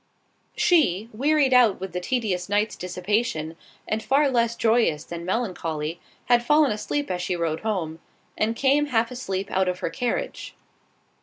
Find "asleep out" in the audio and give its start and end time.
9.11-9.67